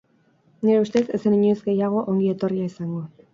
[0.67, 3.05] Nire ustez, ez zen inoiz gehiago ongi etorria izango.